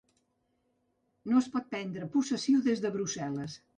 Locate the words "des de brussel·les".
2.69-3.59